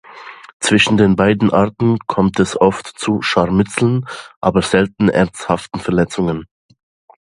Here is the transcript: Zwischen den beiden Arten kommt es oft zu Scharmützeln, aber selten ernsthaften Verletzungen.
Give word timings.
Zwischen 0.59 0.97
den 0.97 1.15
beiden 1.15 1.53
Arten 1.53 1.99
kommt 2.07 2.39
es 2.39 2.59
oft 2.59 2.87
zu 2.87 3.21
Scharmützeln, 3.21 4.07
aber 4.39 4.63
selten 4.63 5.09
ernsthaften 5.09 5.79
Verletzungen. 5.79 6.47